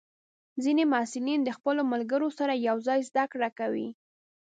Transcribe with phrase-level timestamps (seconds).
[0.63, 3.89] ځینې محصلین د خپلو ملګرو سره یوځای زده کړه کوي.